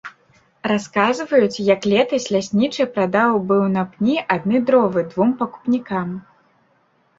[0.71, 6.19] Расказваюць, як летась ляснічы прадаў быў на пні адны дровы двум пакупнікам.